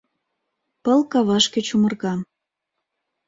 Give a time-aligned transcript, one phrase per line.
[0.83, 2.13] Пыл кавашке чумырга.